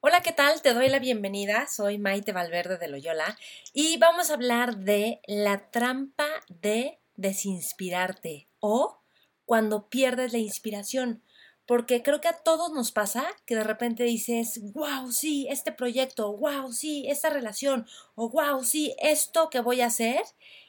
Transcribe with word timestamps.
Hola, 0.00 0.22
¿qué 0.22 0.32
tal? 0.32 0.62
Te 0.62 0.72
doy 0.72 0.88
la 0.88 0.98
bienvenida. 0.98 1.66
Soy 1.66 1.98
Maite 1.98 2.32
Valverde 2.32 2.78
de 2.78 2.88
Loyola 2.88 3.36
y 3.74 3.98
vamos 3.98 4.30
a 4.30 4.34
hablar 4.34 4.78
de 4.78 5.20
la 5.26 5.70
trampa 5.70 6.26
de 6.48 7.00
desinspirarte 7.16 8.48
o 8.60 9.02
cuando 9.44 9.90
pierdes 9.90 10.32
la 10.32 10.38
inspiración. 10.38 11.22
Porque 11.66 12.02
creo 12.02 12.22
que 12.22 12.28
a 12.28 12.38
todos 12.38 12.72
nos 12.72 12.92
pasa 12.92 13.26
que 13.44 13.56
de 13.56 13.64
repente 13.64 14.04
dices, 14.04 14.60
wow, 14.72 15.12
sí, 15.12 15.46
este 15.50 15.70
proyecto, 15.70 16.34
wow, 16.34 16.72
sí, 16.72 17.04
esta 17.08 17.28
relación, 17.28 17.86
o 18.14 18.30
wow, 18.30 18.64
sí, 18.64 18.96
esto 19.02 19.50
que 19.50 19.60
voy 19.60 19.82
a 19.82 19.86
hacer, 19.86 20.22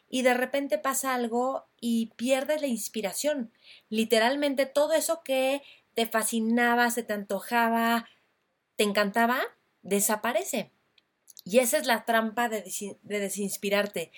y 0.10 0.24
de 0.24 0.34
repente 0.34 0.78
pasa 0.78 1.14
algo 1.14 1.70
y 1.80 2.08
pierdes 2.18 2.62
la 2.62 2.68
inspiración. 2.68 3.54
Literalmente 3.88 4.66
todo 4.66 4.92
eso 4.94 5.22
que 5.24 5.62
te 6.00 6.06
fascinaba, 6.06 6.90
se 6.92 7.04
te 7.04 7.12
antojaba, 7.12 8.08
te 8.78 8.86
encantaba, 8.86 9.42
desaparece. 9.82 10.72
Y 11.44 11.60
esa 11.60 11.78
es 11.78 11.88
la 11.88 12.06
trampa 12.06 12.48
de, 12.48 12.64
desinspirarte, 13.02 14.14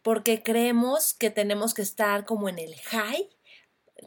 porque 0.00 0.42
creemos 0.42 1.12
que 1.12 1.28
tenemos 1.28 1.74
que 1.74 1.82
estar 1.82 2.24
como 2.24 2.48
en 2.48 2.58
el 2.58 2.74
high, 2.76 3.28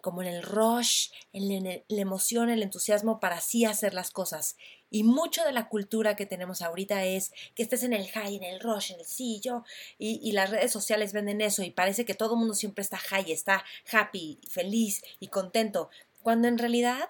como 0.02 0.23
en 0.23 0.27
el 0.30 0.41
rush, 0.41 1.11
en 1.31 1.83
la 1.88 2.02
emoción, 2.02 2.49
el 2.49 2.63
entusiasmo 2.63 3.19
para 3.19 3.36
así 3.36 3.64
hacer 3.64 3.93
las 3.93 4.09
cosas. 4.09 4.58
Y 4.89 5.03
mucho 5.03 5.43
de 5.43 5.52
la 5.52 5.69
cultura 5.69 6.16
que 6.16 6.25
tenemos 6.25 6.64
ahorita 6.64 7.05
es 7.05 7.31
que 7.53 7.61
estés 7.61 7.83
en 7.83 7.93
el 7.93 8.09
high, 8.09 8.38
en 8.38 8.43
el 8.43 8.59
rush, 8.59 8.91
en 8.91 9.02
el 9.02 9.05
sí, 9.05 9.39
yo, 9.39 9.64
y, 9.99 10.19
y 10.27 10.31
las 10.31 10.49
redes 10.49 10.71
sociales 10.71 11.14
venden 11.14 11.41
eso 11.41 11.61
y 11.61 11.69
parece 11.69 12.05
que 12.05 12.16
todo 12.16 12.33
el 12.33 12.39
mundo 12.39 12.55
siempre 12.55 12.81
está 12.81 12.97
high, 12.97 13.31
está 13.31 13.64
happy, 13.91 14.39
feliz 14.49 15.03
y 15.19 15.27
contento, 15.27 15.91
cuando 16.23 16.47
en 16.47 16.58
realidad 16.58 17.09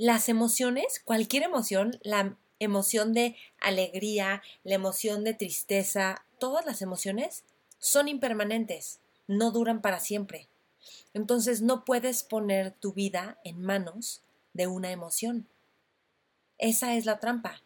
las 0.00 0.30
emociones, 0.30 1.02
cualquier 1.04 1.42
emoción, 1.42 2.00
la 2.02 2.34
emoción 2.58 3.12
de 3.12 3.36
alegría, 3.60 4.42
la 4.64 4.76
emoción 4.76 5.24
de 5.24 5.34
tristeza, 5.34 6.24
todas 6.38 6.64
las 6.64 6.80
emociones 6.80 7.44
son 7.78 8.08
impermanentes, 8.08 9.00
no 9.26 9.50
duran 9.50 9.82
para 9.82 10.00
siempre. 10.00 10.48
Entonces 11.12 11.60
no 11.60 11.84
puedes 11.84 12.22
poner 12.22 12.70
tu 12.70 12.94
vida 12.94 13.40
en 13.44 13.60
manos 13.60 14.22
de 14.54 14.68
una 14.68 14.90
emoción. 14.90 15.46
Esa 16.56 16.94
es 16.94 17.04
la 17.04 17.20
trampa 17.20 17.60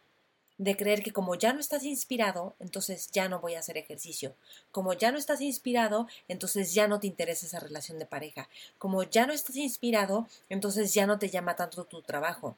de 0.57 0.77
creer 0.77 1.03
que 1.03 1.11
como 1.11 1.35
ya 1.35 1.51
no 1.53 1.59
estás 1.59 1.83
inspirado, 1.83 2.55
entonces 2.59 3.09
ya 3.11 3.27
no 3.27 3.39
voy 3.39 3.55
a 3.55 3.59
hacer 3.59 3.77
ejercicio. 3.77 4.35
Como 4.71 4.93
ya 4.93 5.11
no 5.11 5.17
estás 5.17 5.41
inspirado, 5.41 6.07
entonces 6.27 6.73
ya 6.73 6.87
no 6.87 6.99
te 6.99 7.07
interesa 7.07 7.45
esa 7.45 7.59
relación 7.59 7.99
de 7.99 8.05
pareja. 8.05 8.47
Como 8.77 9.03
ya 9.03 9.27
no 9.27 9.33
estás 9.33 9.57
inspirado, 9.57 10.27
entonces 10.49 10.93
ya 10.93 11.07
no 11.07 11.19
te 11.19 11.29
llama 11.29 11.55
tanto 11.55 11.83
tu 11.83 12.01
trabajo. 12.01 12.55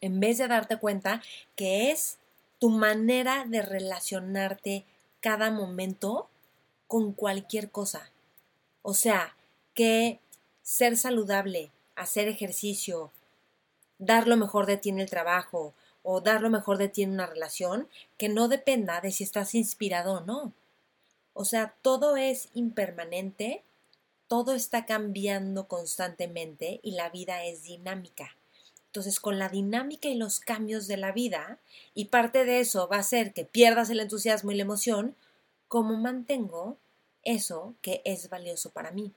En 0.00 0.20
vez 0.20 0.38
de 0.38 0.48
darte 0.48 0.78
cuenta 0.78 1.22
que 1.56 1.90
es 1.90 2.18
tu 2.60 2.70
manera 2.70 3.44
de 3.48 3.62
relacionarte 3.62 4.84
cada 5.20 5.50
momento 5.50 6.28
con 6.86 7.12
cualquier 7.12 7.70
cosa. 7.70 8.10
O 8.82 8.94
sea, 8.94 9.34
que 9.74 10.20
ser 10.62 10.96
saludable, 10.96 11.70
hacer 11.96 12.28
ejercicio, 12.28 13.10
dar 13.98 14.28
lo 14.28 14.36
mejor 14.36 14.66
de 14.66 14.76
ti 14.76 14.90
en 14.90 15.00
el 15.00 15.10
trabajo, 15.10 15.74
o 16.04 16.20
dar 16.20 16.42
lo 16.42 16.50
mejor 16.50 16.78
de 16.78 16.88
ti 16.88 17.02
en 17.02 17.10
una 17.10 17.26
relación 17.26 17.88
que 18.18 18.28
no 18.28 18.46
dependa 18.46 19.00
de 19.00 19.10
si 19.10 19.24
estás 19.24 19.54
inspirado 19.54 20.12
o 20.12 20.20
no. 20.20 20.52
O 21.32 21.44
sea, 21.44 21.74
todo 21.82 22.16
es 22.16 22.50
impermanente, 22.54 23.64
todo 24.28 24.54
está 24.54 24.84
cambiando 24.86 25.66
constantemente 25.66 26.78
y 26.82 26.92
la 26.92 27.08
vida 27.08 27.44
es 27.44 27.64
dinámica. 27.64 28.36
Entonces, 28.86 29.18
con 29.18 29.38
la 29.38 29.48
dinámica 29.48 30.08
y 30.08 30.14
los 30.14 30.38
cambios 30.38 30.86
de 30.86 30.98
la 30.98 31.10
vida, 31.10 31.58
y 31.94 32.04
parte 32.04 32.44
de 32.44 32.60
eso 32.60 32.86
va 32.86 32.98
a 32.98 33.02
ser 33.02 33.32
que 33.32 33.44
pierdas 33.44 33.90
el 33.90 33.98
entusiasmo 33.98 34.52
y 34.52 34.56
la 34.56 34.62
emoción, 34.62 35.16
¿cómo 35.68 35.96
mantengo 35.96 36.76
eso 37.24 37.74
que 37.80 38.02
es 38.04 38.28
valioso 38.28 38.70
para 38.70 38.92
mí? 38.92 39.10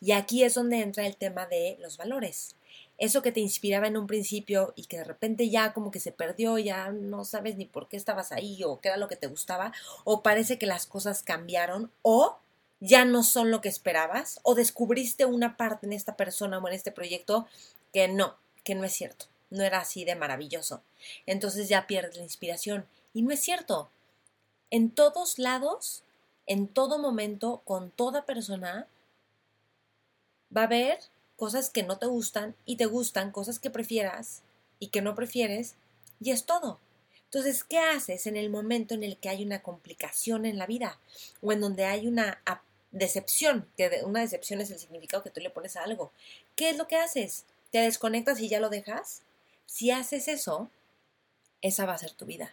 Y 0.00 0.10
aquí 0.10 0.42
es 0.42 0.54
donde 0.54 0.80
entra 0.80 1.06
el 1.06 1.16
tema 1.16 1.46
de 1.46 1.76
los 1.80 1.96
valores 1.96 2.56
eso 2.98 3.22
que 3.22 3.32
te 3.32 3.40
inspiraba 3.40 3.86
en 3.86 3.96
un 3.96 4.06
principio 4.06 4.72
y 4.76 4.84
que 4.86 4.98
de 4.98 5.04
repente 5.04 5.48
ya 5.48 5.72
como 5.72 5.90
que 5.90 6.00
se 6.00 6.12
perdió, 6.12 6.58
ya 6.58 6.90
no 6.90 7.24
sabes 7.24 7.56
ni 7.56 7.64
por 7.64 7.88
qué 7.88 7.96
estabas 7.96 8.32
ahí 8.32 8.62
o 8.64 8.80
qué 8.80 8.88
era 8.88 8.96
lo 8.96 9.08
que 9.08 9.16
te 9.16 9.28
gustaba, 9.28 9.72
o 10.04 10.22
parece 10.22 10.58
que 10.58 10.66
las 10.66 10.86
cosas 10.86 11.22
cambiaron 11.22 11.90
o 12.02 12.38
ya 12.80 13.04
no 13.04 13.22
son 13.22 13.50
lo 13.50 13.60
que 13.60 13.68
esperabas, 13.68 14.40
o 14.42 14.54
descubriste 14.54 15.24
una 15.24 15.56
parte 15.56 15.86
en 15.86 15.92
esta 15.92 16.16
persona 16.16 16.58
o 16.58 16.68
en 16.68 16.74
este 16.74 16.92
proyecto 16.92 17.46
que 17.92 18.08
no, 18.08 18.36
que 18.64 18.74
no 18.74 18.84
es 18.84 18.92
cierto, 18.92 19.26
no 19.50 19.64
era 19.64 19.80
así 19.80 20.04
de 20.04 20.14
maravilloso. 20.14 20.82
Entonces 21.26 21.68
ya 21.68 21.86
pierdes 21.86 22.16
la 22.16 22.22
inspiración. 22.22 22.86
Y 23.14 23.22
no 23.22 23.32
es 23.32 23.40
cierto. 23.40 23.90
En 24.70 24.90
todos 24.90 25.38
lados, 25.38 26.02
en 26.46 26.68
todo 26.68 26.98
momento, 26.98 27.62
con 27.64 27.90
toda 27.90 28.26
persona, 28.26 28.86
va 30.56 30.62
a 30.62 30.64
haber 30.64 30.98
cosas 31.38 31.70
que 31.70 31.84
no 31.84 31.98
te 31.98 32.06
gustan 32.06 32.56
y 32.66 32.76
te 32.76 32.86
gustan, 32.86 33.30
cosas 33.30 33.60
que 33.60 33.70
prefieras 33.70 34.42
y 34.80 34.88
que 34.88 35.02
no 35.02 35.14
prefieres, 35.14 35.76
y 36.20 36.32
es 36.32 36.44
todo. 36.44 36.80
Entonces, 37.26 37.62
¿qué 37.62 37.78
haces 37.78 38.26
en 38.26 38.36
el 38.36 38.50
momento 38.50 38.94
en 38.94 39.04
el 39.04 39.16
que 39.18 39.28
hay 39.28 39.44
una 39.44 39.62
complicación 39.62 40.46
en 40.46 40.58
la 40.58 40.66
vida 40.66 40.98
o 41.40 41.52
en 41.52 41.60
donde 41.60 41.84
hay 41.84 42.08
una 42.08 42.42
decepción, 42.90 43.70
que 43.76 44.02
una 44.04 44.20
decepción 44.20 44.60
es 44.60 44.70
el 44.72 44.80
significado 44.80 45.22
que 45.22 45.30
tú 45.30 45.40
le 45.40 45.50
pones 45.50 45.76
a 45.76 45.84
algo? 45.84 46.10
¿Qué 46.56 46.70
es 46.70 46.76
lo 46.76 46.88
que 46.88 46.96
haces? 46.96 47.44
¿Te 47.70 47.78
desconectas 47.78 48.40
y 48.40 48.48
ya 48.48 48.58
lo 48.58 48.68
dejas? 48.68 49.22
Si 49.66 49.92
haces 49.92 50.26
eso, 50.26 50.68
esa 51.62 51.86
va 51.86 51.94
a 51.94 51.98
ser 51.98 52.12
tu 52.12 52.26
vida. 52.26 52.52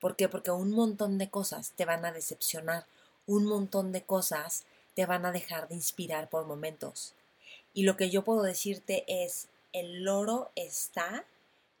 ¿Por 0.00 0.16
qué? 0.16 0.28
Porque 0.30 0.50
un 0.50 0.70
montón 0.70 1.18
de 1.18 1.28
cosas 1.28 1.72
te 1.76 1.84
van 1.84 2.06
a 2.06 2.12
decepcionar, 2.12 2.86
un 3.26 3.44
montón 3.44 3.92
de 3.92 4.02
cosas 4.02 4.64
te 4.94 5.04
van 5.04 5.26
a 5.26 5.32
dejar 5.32 5.68
de 5.68 5.74
inspirar 5.74 6.30
por 6.30 6.46
momentos. 6.46 7.14
Y 7.74 7.84
lo 7.84 7.96
que 7.96 8.10
yo 8.10 8.24
puedo 8.24 8.42
decirte 8.42 9.04
es, 9.06 9.48
el 9.72 10.02
loro 10.04 10.50
está 10.56 11.24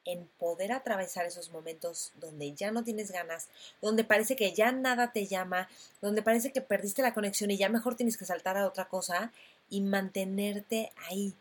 en 0.04 0.28
poder 0.38 0.72
atravesar 0.72 1.26
esos 1.26 1.50
momentos 1.50 2.12
donde 2.16 2.52
ya 2.54 2.70
no 2.70 2.84
tienes 2.84 3.10
ganas, 3.10 3.48
donde 3.82 4.04
parece 4.04 4.34
que 4.36 4.52
ya 4.52 4.72
nada 4.72 5.12
te 5.12 5.26
llama, 5.26 5.68
donde 6.00 6.22
parece 6.22 6.52
que 6.52 6.60
perdiste 6.60 7.02
la 7.02 7.14
conexión 7.14 7.50
y 7.50 7.58
ya 7.58 7.68
mejor 7.68 7.96
tienes 7.96 8.16
que 8.16 8.24
saltar 8.24 8.56
a 8.56 8.66
otra 8.66 8.88
cosa 8.88 9.32
y 9.68 9.80
mantenerte 9.82 10.92
ahí. 11.08 11.34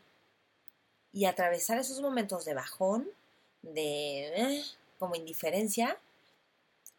Y 1.14 1.26
atravesar 1.26 1.80
esos 1.80 2.02
momentos 2.02 2.46
de 2.46 2.54
bajón, 2.54 3.10
de 3.62 4.28
eh, 4.36 4.64
como 5.00 5.16
indiferencia, 5.16 5.98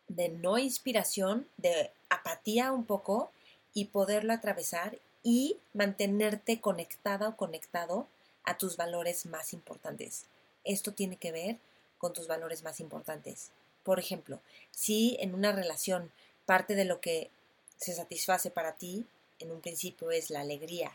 de 0.08 0.28
no 0.28 0.58
inspiración, 0.58 1.46
de 1.56 1.90
apatía 2.08 2.72
un 2.72 2.84
poco 2.84 3.30
y 3.72 3.86
poderlo 3.86 4.32
atravesar 4.32 4.98
y 5.22 5.58
mantenerte 5.74 6.60
conectada 6.60 7.28
o 7.28 7.36
conectado 7.36 8.06
a 8.44 8.56
tus 8.56 8.76
valores 8.76 9.26
más 9.26 9.52
importantes. 9.52 10.24
Esto 10.64 10.92
tiene 10.92 11.16
que 11.16 11.32
ver 11.32 11.58
con 11.98 12.12
tus 12.12 12.26
valores 12.26 12.62
más 12.62 12.80
importantes. 12.80 13.50
Por 13.84 13.98
ejemplo, 13.98 14.40
si 14.70 15.16
en 15.20 15.34
una 15.34 15.52
relación 15.52 16.10
parte 16.46 16.74
de 16.74 16.84
lo 16.84 17.00
que 17.00 17.30
se 17.76 17.94
satisface 17.94 18.50
para 18.50 18.76
ti 18.76 19.06
en 19.38 19.50
un 19.50 19.60
principio 19.60 20.10
es 20.10 20.30
la 20.30 20.40
alegría, 20.40 20.92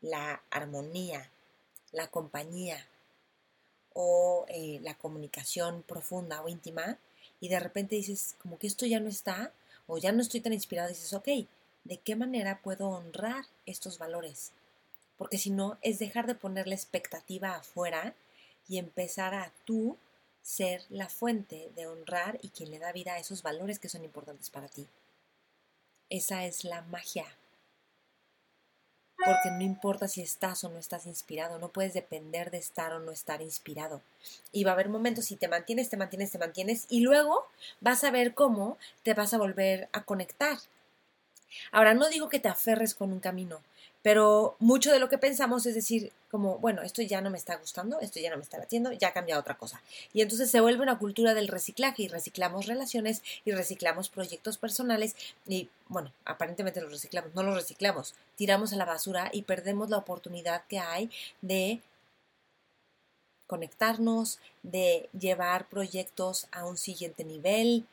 la 0.00 0.42
armonía, 0.50 1.30
la 1.92 2.08
compañía 2.08 2.86
o 3.92 4.44
eh, 4.48 4.78
la 4.82 4.94
comunicación 4.94 5.82
profunda 5.82 6.42
o 6.42 6.48
íntima 6.48 6.98
y 7.40 7.48
de 7.48 7.60
repente 7.60 7.96
dices 7.96 8.36
como 8.42 8.58
que 8.58 8.66
esto 8.66 8.86
ya 8.86 9.00
no 9.00 9.08
está 9.08 9.52
o 9.86 9.98
ya 9.98 10.12
no 10.12 10.20
estoy 10.20 10.40
tan 10.40 10.52
inspirado, 10.52 10.88
dices, 10.88 11.12
ok, 11.12 11.28
de 11.86 11.98
qué 11.98 12.16
manera 12.16 12.60
puedo 12.62 12.88
honrar 12.88 13.44
estos 13.64 13.98
valores. 13.98 14.52
Porque 15.16 15.38
si 15.38 15.50
no, 15.50 15.78
es 15.82 15.98
dejar 15.98 16.26
de 16.26 16.34
poner 16.34 16.66
la 16.66 16.74
expectativa 16.74 17.54
afuera 17.54 18.14
y 18.68 18.78
empezar 18.78 19.34
a 19.34 19.52
tú 19.64 19.96
ser 20.42 20.84
la 20.90 21.08
fuente 21.08 21.70
de 21.74 21.86
honrar 21.86 22.38
y 22.42 22.50
quien 22.50 22.70
le 22.70 22.78
da 22.78 22.92
vida 22.92 23.14
a 23.14 23.18
esos 23.18 23.42
valores 23.42 23.78
que 23.78 23.88
son 23.88 24.04
importantes 24.04 24.50
para 24.50 24.68
ti. 24.68 24.86
Esa 26.08 26.44
es 26.44 26.64
la 26.64 26.82
magia 26.82 27.26
porque 29.26 29.50
no 29.50 29.62
importa 29.62 30.08
si 30.08 30.22
estás 30.22 30.62
o 30.64 30.68
no 30.68 30.78
estás 30.78 31.06
inspirado, 31.06 31.58
no 31.58 31.70
puedes 31.70 31.94
depender 31.94 32.50
de 32.50 32.58
estar 32.58 32.92
o 32.92 33.00
no 33.00 33.10
estar 33.10 33.42
inspirado. 33.42 34.00
Y 34.52 34.64
va 34.64 34.70
a 34.70 34.74
haber 34.74 34.88
momentos 34.88 35.24
si 35.26 35.36
te 35.36 35.48
mantienes, 35.48 35.88
te 35.88 35.96
mantienes, 35.96 36.30
te 36.30 36.38
mantienes 36.38 36.86
y 36.88 37.00
luego 37.00 37.46
vas 37.80 38.04
a 38.04 38.10
ver 38.10 38.34
cómo 38.34 38.78
te 39.02 39.14
vas 39.14 39.34
a 39.34 39.38
volver 39.38 39.88
a 39.92 40.04
conectar. 40.04 40.58
Ahora, 41.72 41.94
no 41.94 42.08
digo 42.08 42.28
que 42.28 42.40
te 42.40 42.48
aferres 42.48 42.94
con 42.94 43.12
un 43.12 43.20
camino, 43.20 43.60
pero 44.06 44.54
mucho 44.60 44.92
de 44.92 45.00
lo 45.00 45.08
que 45.08 45.18
pensamos 45.18 45.66
es 45.66 45.74
decir, 45.74 46.12
como, 46.30 46.58
bueno, 46.58 46.82
esto 46.82 47.02
ya 47.02 47.20
no 47.20 47.28
me 47.28 47.38
está 47.38 47.56
gustando, 47.56 47.98
esto 47.98 48.20
ya 48.20 48.30
no 48.30 48.36
me 48.36 48.44
está 48.44 48.56
batiendo, 48.56 48.92
ya 48.92 49.12
cambia 49.12 49.36
otra 49.36 49.56
cosa. 49.56 49.82
Y 50.12 50.22
entonces 50.22 50.48
se 50.48 50.60
vuelve 50.60 50.82
una 50.82 50.98
cultura 50.98 51.34
del 51.34 51.48
reciclaje 51.48 52.04
y 52.04 52.08
reciclamos 52.08 52.66
relaciones 52.66 53.22
y 53.44 53.50
reciclamos 53.50 54.08
proyectos 54.08 54.58
personales 54.58 55.16
y, 55.44 55.70
bueno, 55.88 56.12
aparentemente 56.24 56.80
los 56.80 56.92
reciclamos, 56.92 57.34
no 57.34 57.42
los 57.42 57.56
reciclamos, 57.56 58.14
tiramos 58.36 58.72
a 58.72 58.76
la 58.76 58.84
basura 58.84 59.28
y 59.32 59.42
perdemos 59.42 59.90
la 59.90 59.98
oportunidad 59.98 60.62
que 60.68 60.78
hay 60.78 61.10
de 61.40 61.80
conectarnos, 63.48 64.38
de 64.62 65.08
llevar 65.18 65.68
proyectos 65.68 66.46
a 66.52 66.64
un 66.64 66.76
siguiente 66.76 67.24
nivel, 67.24 67.86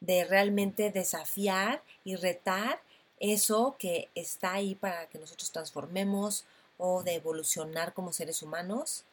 de 0.00 0.24
realmente 0.24 0.90
desafiar 0.90 1.82
y 2.04 2.16
retar 2.16 2.80
eso 3.18 3.76
que 3.78 4.10
está 4.14 4.54
ahí 4.54 4.74
para 4.74 5.06
que 5.06 5.18
nosotros 5.18 5.50
transformemos 5.50 6.44
o 6.78 7.02
de 7.02 7.14
evolucionar 7.14 7.94
como 7.94 8.12
seres 8.12 8.42
humanos, 8.42 9.04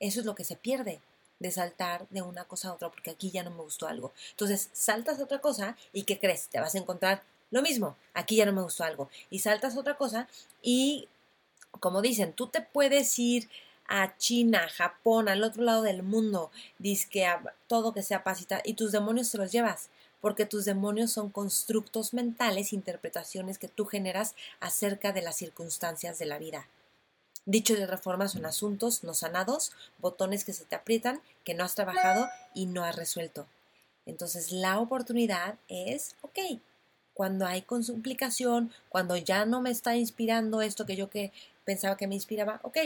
eso 0.00 0.20
es 0.20 0.26
lo 0.26 0.34
que 0.34 0.44
se 0.44 0.56
pierde 0.56 1.00
de 1.38 1.50
saltar 1.50 2.06
de 2.10 2.22
una 2.22 2.44
cosa 2.44 2.68
a 2.68 2.74
otra 2.74 2.90
porque 2.90 3.10
aquí 3.10 3.30
ya 3.30 3.42
no 3.42 3.50
me 3.50 3.62
gustó 3.62 3.88
algo. 3.88 4.12
Entonces 4.30 4.70
saltas 4.72 5.18
a 5.18 5.24
otra 5.24 5.40
cosa 5.40 5.76
y 5.92 6.04
¿qué 6.04 6.18
crees? 6.18 6.48
Te 6.48 6.60
vas 6.60 6.74
a 6.74 6.78
encontrar 6.78 7.22
lo 7.50 7.62
mismo, 7.62 7.96
aquí 8.14 8.36
ya 8.36 8.46
no 8.46 8.52
me 8.52 8.62
gustó 8.62 8.84
algo. 8.84 9.08
Y 9.30 9.38
saltas 9.38 9.76
a 9.76 9.80
otra 9.80 9.96
cosa 9.96 10.28
y, 10.62 11.08
como 11.80 12.02
dicen, 12.02 12.32
tú 12.32 12.48
te 12.48 12.60
puedes 12.60 13.18
ir 13.18 13.48
a 13.88 14.16
China, 14.18 14.68
Japón, 14.68 15.28
al 15.28 15.44
otro 15.44 15.62
lado 15.62 15.82
del 15.82 16.02
mundo, 16.02 16.50
que 17.10 17.26
a 17.26 17.40
todo 17.68 17.92
que 17.92 18.02
sea 18.02 18.24
paz 18.24 18.44
y 18.64 18.74
tus 18.74 18.92
demonios 18.92 19.30
te 19.30 19.38
los 19.38 19.52
llevas 19.52 19.90
porque 20.26 20.44
tus 20.44 20.64
demonios 20.64 21.12
son 21.12 21.30
constructos 21.30 22.12
mentales, 22.12 22.72
interpretaciones 22.72 23.58
que 23.58 23.68
tú 23.68 23.86
generas 23.86 24.34
acerca 24.58 25.12
de 25.12 25.22
las 25.22 25.36
circunstancias 25.36 26.18
de 26.18 26.26
la 26.26 26.36
vida. 26.36 26.66
Dicho 27.44 27.76
de 27.76 27.84
otra 27.84 27.96
forma, 27.96 28.26
son 28.26 28.44
asuntos 28.44 29.04
no 29.04 29.14
sanados, 29.14 29.70
botones 30.00 30.44
que 30.44 30.52
se 30.52 30.64
te 30.64 30.74
aprietan, 30.74 31.20
que 31.44 31.54
no 31.54 31.62
has 31.62 31.76
trabajado 31.76 32.28
y 32.54 32.66
no 32.66 32.82
has 32.82 32.96
resuelto. 32.96 33.46
Entonces 34.04 34.50
la 34.50 34.80
oportunidad 34.80 35.60
es, 35.68 36.16
ok, 36.22 36.58
cuando 37.14 37.46
hay 37.46 37.62
complicación, 37.62 38.72
cuando 38.88 39.16
ya 39.16 39.46
no 39.46 39.60
me 39.60 39.70
está 39.70 39.94
inspirando 39.94 40.60
esto 40.60 40.86
que 40.86 40.96
yo 40.96 41.08
que 41.08 41.32
pensaba 41.64 41.96
que 41.96 42.08
me 42.08 42.16
inspiraba, 42.16 42.58
ok, 42.64 42.78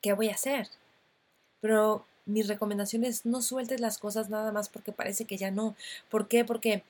¿qué 0.00 0.12
voy 0.14 0.30
a 0.30 0.34
hacer? 0.34 0.68
Pero 1.60 2.04
mi 2.26 2.42
recomendación 2.42 3.04
es 3.04 3.26
no 3.26 3.42
sueltes 3.42 3.80
las 3.80 3.98
cosas 3.98 4.30
nada 4.30 4.52
más 4.52 4.68
porque 4.68 4.92
parece 4.92 5.24
que 5.24 5.36
ya 5.36 5.50
no. 5.50 5.76
¿Por 6.08 6.28
qué? 6.28 6.44
Porque 6.44 6.82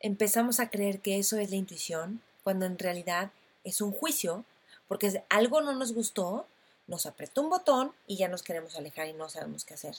empezamos 0.00 0.60
a 0.60 0.70
creer 0.70 1.00
que 1.00 1.18
eso 1.18 1.38
es 1.38 1.50
la 1.50 1.56
intuición, 1.56 2.20
cuando 2.44 2.66
en 2.66 2.78
realidad 2.78 3.30
es 3.64 3.80
un 3.80 3.92
juicio, 3.92 4.44
porque 4.88 5.22
algo 5.28 5.60
no 5.60 5.74
nos 5.74 5.92
gustó, 5.94 6.46
nos 6.86 7.06
apretó 7.06 7.40
un 7.42 7.50
botón 7.50 7.92
y 8.06 8.16
ya 8.16 8.28
nos 8.28 8.42
queremos 8.42 8.76
alejar 8.76 9.08
y 9.08 9.12
no 9.12 9.28
sabemos 9.28 9.64
qué 9.64 9.74
hacer. 9.74 9.94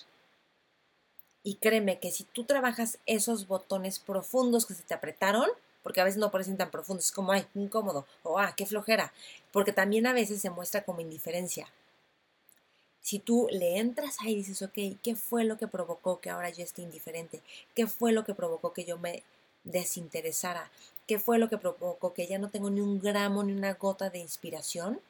Y 1.41 1.55
créeme 1.55 1.99
que 1.99 2.11
si 2.11 2.23
tú 2.25 2.43
trabajas 2.43 2.99
esos 3.05 3.47
botones 3.47 3.99
profundos 3.99 4.65
que 4.65 4.75
se 4.75 4.83
te 4.83 4.93
apretaron, 4.93 5.49
porque 5.81 5.99
a 5.99 6.05
veces 6.05 6.19
no 6.19 6.31
parecen 6.31 6.55
tan 6.55 6.71
profundos, 6.71 7.05
es 7.05 7.11
como, 7.11 7.31
ay, 7.31 7.45
incómodo, 7.55 8.05
o 8.23 8.39
ah, 8.39 8.53
qué 8.55 8.65
flojera, 8.65 9.11
porque 9.51 9.73
también 9.73 10.07
a 10.07 10.13
veces 10.13 10.41
se 10.41 10.49
muestra 10.49 10.83
como 10.83 11.01
indiferencia 11.01 11.67
si 13.03 13.19
tú 13.19 13.47
le 13.51 13.77
entras 13.77 14.17
ahí 14.21 14.31
y 14.31 14.37
dices, 14.37 14.61
ok, 14.61 14.97
¿qué 15.03 15.15
fue 15.15 15.43
lo 15.43 15.57
que 15.57 15.67
provocó 15.67 16.21
que 16.21 16.29
ahora 16.29 16.49
yo 16.49 16.63
esté 16.63 16.81
indiferente? 16.81 17.41
¿Qué 17.75 17.85
fue 17.85 18.13
lo 18.13 18.23
que 18.23 18.33
provocó 18.33 18.73
que 18.73 18.85
yo 18.85 18.97
me 18.97 19.23
desinteresara? 19.65 20.71
¿Qué 21.05 21.19
fue 21.19 21.37
lo 21.37 21.49
que 21.49 21.57
provocó 21.57 22.13
que 22.13 22.27
ya 22.27 22.39
no 22.39 22.49
tengo 22.49 22.69
ni 22.69 22.79
un 22.79 23.01
gramo 23.01 23.43
ni 23.43 23.51
una 23.51 23.73
gota 23.73 24.09
de 24.09 24.19
inspiración? 24.19 25.01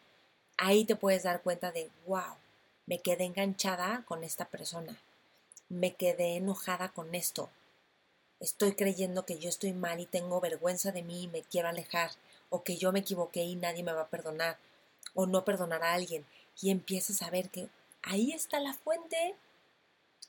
Ahí 0.57 0.85
te 0.85 0.95
puedes 0.95 1.21
dar 1.21 1.43
cuenta 1.43 1.71
de, 1.71 1.91
wow, 2.07 2.35
me 2.87 2.97
quedé 2.97 3.25
enganchada 3.25 4.03
con 4.07 4.23
esta 4.23 4.45
persona, 4.45 4.99
me 5.69 5.93
quedé 5.93 6.35
enojada 6.35 6.89
con 6.89 7.13
esto, 7.15 7.49
estoy 8.39 8.73
creyendo 8.73 9.25
que 9.25 9.39
yo 9.39 9.49
estoy 9.49 9.71
mal 9.71 9.99
y 9.99 10.05
tengo 10.05 10.41
vergüenza 10.41 10.91
de 10.91 11.03
mí 11.03 11.23
y 11.23 11.27
me 11.27 11.43
quiero 11.43 11.69
alejar, 11.69 12.11
o 12.49 12.63
que 12.63 12.75
yo 12.75 12.91
me 12.91 12.99
equivoqué 12.99 13.43
y 13.43 13.55
nadie 13.55 13.83
me 13.83 13.93
va 13.93 14.01
a 14.01 14.09
perdonar, 14.09 14.57
o 15.13 15.27
no 15.27 15.45
perdonar 15.45 15.83
a 15.83 15.93
alguien, 15.93 16.25
y 16.59 16.71
empiezas 16.71 17.21
a 17.21 17.29
ver 17.29 17.49
que, 17.49 17.69
ahí 18.03 18.31
está 18.31 18.59
la 18.59 18.73
fuente, 18.73 19.35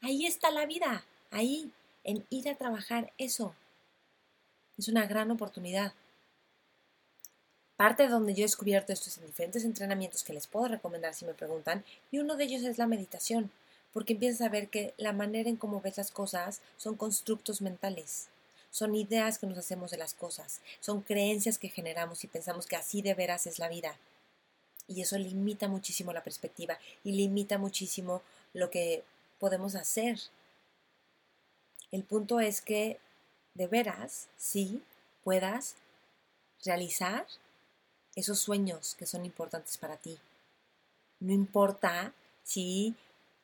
ahí 0.00 0.26
está 0.26 0.50
la 0.50 0.66
vida, 0.66 1.04
ahí, 1.30 1.70
en 2.04 2.24
ir 2.30 2.48
a 2.48 2.56
trabajar 2.56 3.12
eso. 3.18 3.54
Es 4.78 4.88
una 4.88 5.06
gran 5.06 5.30
oportunidad. 5.30 5.92
Parte 7.76 8.04
de 8.04 8.08
donde 8.08 8.34
yo 8.34 8.40
he 8.40 8.42
descubierto 8.42 8.92
esto 8.92 9.08
es 9.08 9.18
en 9.18 9.26
diferentes 9.26 9.64
entrenamientos 9.64 10.22
que 10.22 10.32
les 10.32 10.46
puedo 10.46 10.68
recomendar 10.68 11.14
si 11.14 11.24
me 11.24 11.34
preguntan, 11.34 11.84
y 12.10 12.18
uno 12.18 12.36
de 12.36 12.44
ellos 12.44 12.62
es 12.62 12.78
la 12.78 12.86
meditación, 12.86 13.50
porque 13.92 14.12
empiezas 14.12 14.42
a 14.42 14.48
ver 14.48 14.68
que 14.68 14.94
la 14.96 15.12
manera 15.12 15.48
en 15.48 15.56
cómo 15.56 15.80
ves 15.80 15.96
las 15.96 16.10
cosas 16.10 16.60
son 16.76 16.96
constructos 16.96 17.60
mentales, 17.60 18.28
son 18.70 18.94
ideas 18.94 19.38
que 19.38 19.46
nos 19.46 19.58
hacemos 19.58 19.90
de 19.90 19.98
las 19.98 20.14
cosas, 20.14 20.60
son 20.80 21.00
creencias 21.00 21.58
que 21.58 21.68
generamos 21.68 22.22
y 22.22 22.28
pensamos 22.28 22.66
que 22.66 22.76
así 22.76 23.02
de 23.02 23.14
veras 23.14 23.46
es 23.46 23.58
la 23.58 23.68
vida. 23.68 23.96
Y 24.86 25.00
eso 25.00 25.16
limita 25.18 25.68
muchísimo 25.68 26.12
la 26.12 26.22
perspectiva 26.22 26.78
y 27.02 27.12
limita 27.12 27.58
muchísimo 27.58 28.22
lo 28.52 28.70
que 28.70 29.04
podemos 29.38 29.74
hacer. 29.74 30.20
El 31.90 32.02
punto 32.02 32.40
es 32.40 32.60
que 32.60 32.98
de 33.54 33.66
veras, 33.66 34.28
sí, 34.36 34.82
puedas 35.22 35.76
realizar 36.64 37.26
esos 38.16 38.38
sueños 38.38 38.94
que 38.96 39.06
son 39.06 39.24
importantes 39.24 39.78
para 39.78 39.96
ti. 39.96 40.18
No 41.20 41.32
importa 41.32 42.12
si 42.42 42.94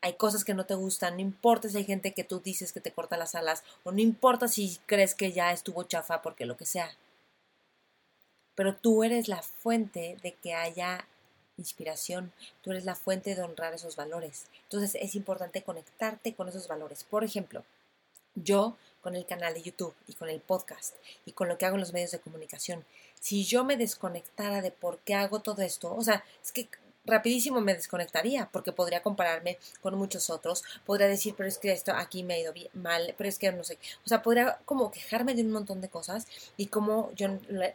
hay 0.02 0.14
cosas 0.14 0.44
que 0.44 0.54
no 0.54 0.66
te 0.66 0.75
gustan, 0.75 1.14
no 1.14 1.20
importa 1.20 1.69
si 1.69 1.76
hay 1.78 1.84
gente 1.84 2.12
que 2.12 2.25
tú 2.25 2.40
dices 2.40 2.72
que 2.72 2.81
te 2.81 2.92
corta 2.92 3.16
las 3.16 3.34
alas, 3.34 3.62
o 3.84 3.92
no 3.92 4.00
importa 4.00 4.48
si 4.48 4.78
crees 4.87 5.14
que 5.14 5.32
ya 5.32 5.52
estuvo 5.52 5.84
chafa 5.84 6.22
porque 6.22 6.46
lo 6.46 6.56
que 6.56 6.66
sea. 6.66 6.96
Pero 8.54 8.76
tú 8.76 9.04
eres 9.04 9.28
la 9.28 9.42
fuente 9.42 10.16
de 10.23 10.35
que 10.35 10.54
haya 10.54 11.06
inspiración, 11.61 12.33
tú 12.62 12.73
eres 12.73 12.85
la 12.85 12.97
fuente 12.97 13.35
de 13.35 13.43
honrar 13.43 13.75
esos 13.75 13.97
valores. 13.97 14.47
Entonces 14.64 14.97
es 15.00 15.14
importante 15.14 15.62
conectarte 15.62 16.35
con 16.35 16.49
esos 16.49 16.67
valores. 16.67 17.05
Por 17.05 17.23
ejemplo, 17.23 17.64
yo 18.35 18.76
con 19.00 19.14
el 19.14 19.26
canal 19.26 19.55
de 19.55 19.62
YouTube 19.62 19.95
y 20.09 20.14
con 20.14 20.29
el 20.29 20.40
podcast 20.40 20.97
y 21.25 21.33
con 21.33 21.49
lo 21.49 21.57
que 21.57 21.67
hago 21.67 21.76
en 21.76 21.81
los 21.81 21.93
medios 21.93 22.11
de 22.11 22.21
comunicación, 22.21 22.85
si 23.21 23.45
yo 23.45 23.64
me 23.64 23.76
desconectara 23.76 24.62
de 24.62 24.71
por 24.71 24.99
qué 24.99 25.14
hago 25.14 25.40
todo 25.40 25.62
esto, 25.62 25.95
o 25.95 26.02
sea, 26.02 26.25
es 26.43 26.52
que 26.52 26.69
rapidísimo 27.11 27.61
me 27.61 27.75
desconectaría 27.75 28.49
porque 28.52 28.73
podría 28.73 29.02
compararme 29.02 29.59
con 29.83 29.97
muchos 29.97 30.31
otros, 30.31 30.64
podría 30.87 31.09
decir, 31.09 31.35
pero 31.37 31.49
es 31.49 31.59
que 31.59 31.73
esto 31.73 31.93
aquí 31.93 32.23
me 32.23 32.35
ha 32.35 32.38
ido 32.38 32.52
bien, 32.52 32.69
mal, 32.75 33.14
pero 33.19 33.29
es 33.29 33.38
que 33.38 33.52
no 33.52 33.64
sé, 33.64 33.79
o 34.05 34.09
sea, 34.09 34.23
podría 34.23 34.59
como 34.64 34.90
quejarme 34.90 35.35
de 35.35 35.43
un 35.43 35.50
montón 35.50 35.81
de 35.81 35.88
cosas 35.88 36.26
y 36.57 36.67
como 36.67 37.12
yo, 37.14 37.29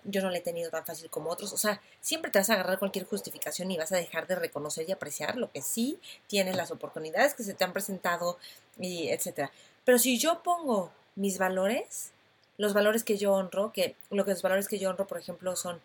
yo 0.03 0.21
no 0.21 0.29
le 0.29 0.37
he 0.39 0.41
tenido 0.41 0.71
tan 0.71 0.85
fácil 0.85 1.09
como 1.09 1.29
otros, 1.29 1.53
o 1.53 1.57
sea, 1.57 1.81
siempre 2.01 2.31
te 2.31 2.39
vas 2.39 2.49
a 2.49 2.53
agarrar 2.53 2.79
cualquier 2.79 3.05
justificación 3.05 3.69
y 3.71 3.77
vas 3.77 3.91
a 3.91 3.97
dejar 3.97 4.27
de 4.27 4.35
reconocer 4.35 4.87
y 4.87 4.91
apreciar 4.91 5.37
lo 5.37 5.51
que 5.51 5.61
sí 5.61 5.99
tienes, 6.27 6.55
las 6.55 6.71
oportunidades 6.71 7.33
que 7.33 7.43
se 7.43 7.53
te 7.53 7.63
han 7.63 7.73
presentado 7.73 8.37
y 8.79 9.09
etcétera. 9.09 9.51
Pero 9.83 9.99
si 9.99 10.17
yo 10.17 10.41
pongo 10.41 10.91
mis 11.15 11.37
valores, 11.37 12.11
los 12.57 12.73
valores 12.73 13.03
que 13.03 13.17
yo 13.17 13.33
honro, 13.33 13.71
que 13.73 13.95
lo 14.09 14.25
que 14.25 14.31
los 14.31 14.41
valores 14.41 14.67
que 14.67 14.79
yo 14.79 14.89
honro, 14.89 15.07
por 15.07 15.19
ejemplo, 15.19 15.55
son 15.55 15.81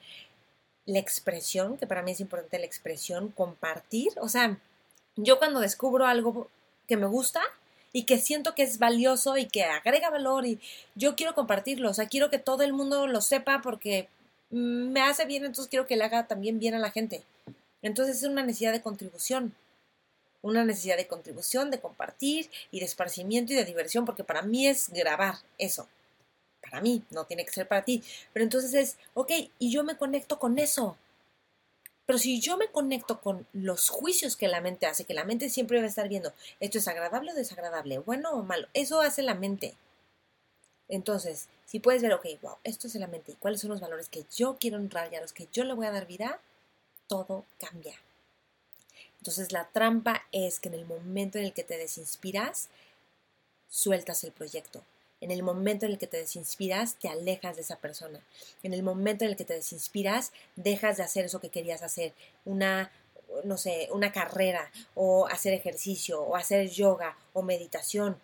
la 0.91 0.99
expresión, 0.99 1.77
que 1.77 1.87
para 1.87 2.03
mí 2.03 2.13
es 2.13 2.21
importante 2.21 2.59
la 2.59 2.67
expresión, 2.67 3.31
compartir. 3.31 4.13
O 4.21 4.29
sea, 4.29 4.59
yo 5.17 5.39
cuando 5.39 5.61
descubro 5.61 6.07
algo 6.07 6.49
que 6.87 6.97
me 6.97 7.07
gusta 7.07 7.41
y 7.93 8.05
que 8.05 8.19
siento 8.19 8.55
que 8.55 8.63
es 8.63 8.79
valioso 8.79 9.37
y 9.37 9.47
que 9.47 9.65
agrega 9.65 10.11
valor 10.11 10.47
y 10.47 10.61
yo 10.95 11.17
quiero 11.17 11.35
compartirlo, 11.35 11.91
o 11.91 11.95
sea, 11.95 12.09
quiero 12.09 12.31
que 12.31 12.39
todo 12.39 12.63
el 12.63 12.73
mundo 12.73 13.07
lo 13.07 13.21
sepa 13.21 13.61
porque 13.63 14.09
me 14.51 15.03
hace 15.03 15.25
bien, 15.27 15.45
entonces 15.45 15.69
quiero 15.69 15.87
que 15.87 15.97
le 15.97 16.05
haga 16.05 16.27
también 16.27 16.59
bien 16.59 16.75
a 16.75 16.79
la 16.79 16.91
gente. 16.91 17.23
Entonces 17.83 18.19
es 18.19 18.25
una 18.25 18.43
necesidad 18.43 18.73
de 18.73 18.83
contribución, 18.83 19.55
una 20.43 20.65
necesidad 20.65 20.97
de 20.97 21.07
contribución, 21.07 21.71
de 21.71 21.81
compartir 21.81 22.51
y 22.71 22.81
de 22.81 22.87
esparcimiento 22.87 23.53
y 23.53 23.57
de 23.57 23.65
diversión, 23.65 24.05
porque 24.05 24.25
para 24.25 24.43
mí 24.43 24.67
es 24.67 24.91
grabar 24.91 25.37
eso 25.59 25.89
para 26.61 26.81
mí, 26.81 27.03
no 27.11 27.25
tiene 27.27 27.45
que 27.45 27.53
ser 27.53 27.69
para 27.69 27.85
ti. 27.85 28.03
Pero 28.33 28.45
entonces 28.45 28.75
es, 28.75 28.97
ok, 29.15 29.33
y 29.59 29.71
yo 29.71 29.85
me 29.85 29.97
conecto 29.97 30.39
con 30.39 30.59
eso. 30.59 30.97
Pero 32.07 32.19
si 32.19 32.41
yo 32.41 32.57
me 32.57 32.69
conecto 32.69 33.21
con 33.21 33.47
los 33.53 33.89
juicios 33.89 34.37
que 34.37 34.49
la 34.49 34.61
mente 34.61 34.87
hace, 34.87 35.05
que 35.05 35.15
la 35.15 35.25
mente 35.25 35.49
siempre 35.49 35.79
va 35.79 35.85
a 35.85 35.89
estar 35.89 36.09
viendo, 36.09 36.33
esto 36.59 36.79
es 36.79 36.89
agradable 36.89 37.33
o 37.33 37.35
desagradable, 37.37 37.99
bueno 37.99 38.33
o 38.33 38.43
malo, 38.43 38.67
eso 38.75 39.01
hace 39.01 39.23
la 39.23 39.35
mente. 39.35 39.77
Entonces, 40.89 41.49
si 41.67 41.79
puedes 41.79 42.03
ver, 42.03 42.13
ok, 42.13 42.27
wow, 42.43 42.57
esto 42.65 42.89
es 42.89 42.97
la 42.97 43.07
mente 43.07 43.33
y 43.33 43.37
cuáles 43.37 43.61
son 43.61 43.71
los 43.71 43.81
valores 43.81 44.09
que 44.09 44.25
yo 44.37 44.57
quiero 44.59 44.77
honrar 44.77 45.13
y 45.13 45.17
a 45.17 45.21
los 45.21 45.33
que 45.33 45.47
yo 45.53 45.63
le 45.63 45.73
voy 45.73 45.87
a 45.87 45.93
dar 45.93 46.07
vida, 46.07 46.41
todo 47.07 47.45
cambia. 47.59 47.95
Entonces 49.19 49.53
la 49.53 49.69
trampa 49.69 50.27
es 50.33 50.59
que 50.59 50.69
en 50.69 50.75
el 50.75 50.87
momento 50.87 51.39
en 51.39 51.45
el 51.45 51.53
que 51.53 51.63
te 51.63 51.77
desinspiras, 51.77 52.71
sueltas 53.69 54.25
el 54.25 54.33
proyecto. 54.33 54.83
En 55.21 55.31
el 55.31 55.43
momento 55.43 55.87
en 55.87 55.93
el 55.93 55.99
que 55.99 56.07
te 56.07 56.17
desinspiras, 56.17 56.97
te 56.97 57.09
alejas 57.09 57.57
de 57.57 57.63
esa 57.63 57.77
persona. 57.77 58.21
En 58.63 58.73
el 58.73 58.83
momento 58.83 59.25
en 59.25 59.31
el 59.31 59.37
que 59.37 59.45
te 59.45 59.55
desinspiras, 59.55 60.33
dejas 60.57 60.97
de 60.97 61.03
hacer 61.03 61.27
eso 61.27 61.41
que 61.41 61.51
querías 61.51 61.83
hacer. 61.83 62.13
Una, 62.45 62.91
no 63.45 63.59
sé, 63.59 63.89
una 63.93 64.13
carrera 64.13 64.71
o 64.95 65.27
hacer 65.27 65.53
ejercicio 65.53 66.23
o 66.23 66.37
hacer 66.37 66.71
yoga 66.71 67.17
o 67.33 67.43
meditación. 67.43 68.17